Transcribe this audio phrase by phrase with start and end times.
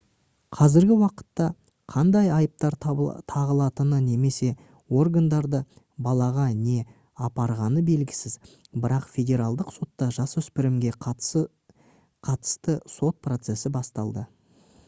[0.59, 1.45] қазіргі уақытта
[1.95, 4.49] қандай айыптар тағылатыны немесе
[5.01, 5.59] органдарды
[6.09, 6.79] балаға не
[7.29, 8.37] апарғаны белгісіз
[8.87, 14.25] бірақ федералдық сотта жасөспірімге қатысты сот процесі басталды